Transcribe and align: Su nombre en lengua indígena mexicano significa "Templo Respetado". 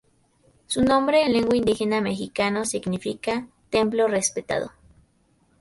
Su 0.65 0.81
nombre 0.83 1.21
en 1.21 1.31
lengua 1.33 1.55
indígena 1.55 2.01
mexicano 2.01 2.65
significa 2.65 3.47
"Templo 3.69 4.07
Respetado". 4.07 4.71